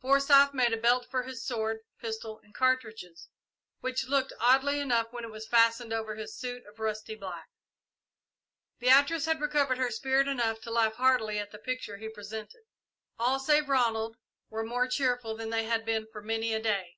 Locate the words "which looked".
3.80-4.32